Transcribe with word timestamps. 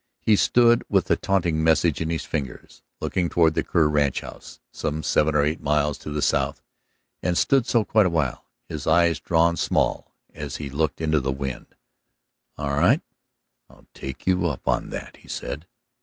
He 0.19 0.35
stood 0.35 0.83
with 0.89 1.05
the 1.05 1.15
taunting 1.15 1.63
message 1.63 2.01
in 2.01 2.09
his 2.09 2.25
fingers, 2.25 2.81
looking 3.01 3.29
toward 3.29 3.53
the 3.53 3.63
Kerr 3.63 3.87
ranchhouse, 3.87 4.59
some 4.71 5.03
seven 5.03 5.35
or 5.35 5.43
eight 5.43 5.61
miles 5.61 5.99
to 5.99 6.09
the 6.09 6.23
south, 6.23 6.63
and 7.21 7.37
stood 7.37 7.67
so 7.67 7.85
quite 7.85 8.07
a 8.07 8.09
while, 8.09 8.47
his 8.67 8.87
eyes 8.87 9.19
drawn 9.19 9.57
small 9.57 10.15
as 10.33 10.53
if 10.53 10.57
he 10.57 10.69
looked 10.71 11.01
into 11.01 11.19
the 11.19 11.31
wind. 11.31 11.75
"All 12.57 12.71
right; 12.73 13.01
I'll 13.69 13.85
take 13.93 14.25
you 14.25 14.47
up 14.47 14.67
on 14.67 14.89
that," 14.89 15.17
he 15.17 15.27
said. 15.27 15.67